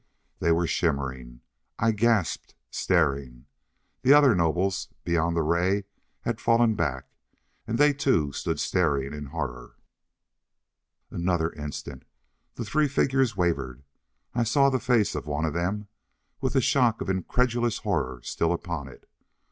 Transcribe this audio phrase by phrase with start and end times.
[0.39, 1.41] They were shimmering!
[1.77, 3.45] I gasped, staring.
[4.01, 5.83] The other nobles, beyond the ray,
[6.21, 7.11] had fallen back.
[7.67, 9.75] And they too stood staring in horror.
[11.11, 12.05] Another instant
[12.55, 13.83] The three figures wavered.
[14.33, 15.87] I saw the face of one of them,
[16.39, 19.07] with the shock of incredulous horror still upon it.